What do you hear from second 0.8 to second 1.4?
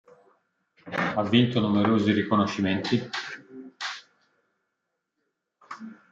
Ha